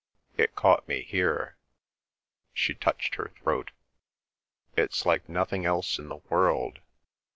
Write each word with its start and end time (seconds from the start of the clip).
It 0.35 0.55
caught 0.55 0.87
me 0.87 1.03
here" 1.03 1.57
(she 2.53 2.73
touched 2.73 3.13
her 3.13 3.31
throat). 3.39 3.69
"It's 4.75 5.05
like 5.05 5.29
nothing 5.29 5.63
else 5.63 5.99
in 5.99 6.07
the 6.09 6.21
world! 6.31 6.79